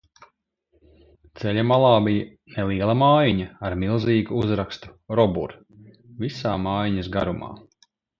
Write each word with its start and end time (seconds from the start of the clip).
"Ceļa 1.41 1.65
malā 1.71 1.89
bija 2.07 2.23
neliela 2.55 2.95
mājiņa 3.01 3.49
ar 3.69 3.75
milzīgu 3.83 4.39
uzrakstu 4.45 4.95
"Robur", 5.21 5.53
visā 6.25 6.55
mājiņas 6.65 7.11
garumā." 7.17 7.51